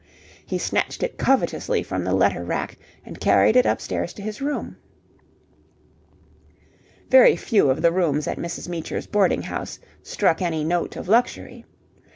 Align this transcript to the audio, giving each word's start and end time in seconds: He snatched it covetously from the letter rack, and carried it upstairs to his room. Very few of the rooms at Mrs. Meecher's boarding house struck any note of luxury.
He 0.43 0.57
snatched 0.57 1.03
it 1.03 1.19
covetously 1.19 1.83
from 1.83 2.03
the 2.05 2.15
letter 2.15 2.43
rack, 2.43 2.79
and 3.05 3.19
carried 3.19 3.55
it 3.55 3.67
upstairs 3.67 4.13
to 4.13 4.23
his 4.23 4.41
room. 4.41 4.77
Very 7.11 7.35
few 7.35 7.69
of 7.69 7.83
the 7.83 7.91
rooms 7.91 8.27
at 8.27 8.39
Mrs. 8.39 8.67
Meecher's 8.67 9.05
boarding 9.05 9.43
house 9.43 9.77
struck 10.01 10.41
any 10.41 10.63
note 10.63 10.95
of 10.95 11.07
luxury. 11.07 11.65